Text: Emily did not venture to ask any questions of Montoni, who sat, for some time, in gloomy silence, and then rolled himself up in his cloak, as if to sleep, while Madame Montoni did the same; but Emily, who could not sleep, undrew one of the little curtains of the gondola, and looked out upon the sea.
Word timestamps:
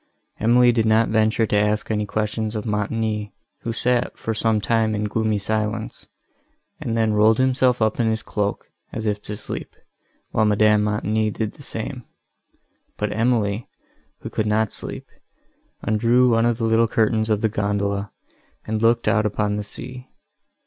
Emily 0.39 0.71
did 0.71 0.87
not 0.87 1.09
venture 1.09 1.45
to 1.45 1.55
ask 1.55 1.91
any 1.91 2.07
questions 2.07 2.55
of 2.55 2.65
Montoni, 2.65 3.35
who 3.61 3.71
sat, 3.71 4.17
for 4.17 4.33
some 4.33 4.59
time, 4.59 4.95
in 4.95 5.03
gloomy 5.03 5.37
silence, 5.37 6.07
and 6.79 6.97
then 6.97 7.13
rolled 7.13 7.37
himself 7.37 7.83
up 7.83 7.99
in 7.99 8.09
his 8.09 8.23
cloak, 8.23 8.71
as 8.91 9.05
if 9.05 9.21
to 9.21 9.35
sleep, 9.35 9.75
while 10.31 10.45
Madame 10.45 10.81
Montoni 10.85 11.29
did 11.29 11.51
the 11.53 11.61
same; 11.61 12.03
but 12.97 13.13
Emily, 13.13 13.67
who 14.21 14.31
could 14.31 14.47
not 14.47 14.71
sleep, 14.71 15.05
undrew 15.83 16.29
one 16.31 16.47
of 16.47 16.57
the 16.57 16.63
little 16.65 16.87
curtains 16.87 17.29
of 17.29 17.41
the 17.41 17.47
gondola, 17.47 18.11
and 18.65 18.81
looked 18.81 19.07
out 19.07 19.27
upon 19.27 19.55
the 19.55 19.63
sea. 19.63 20.09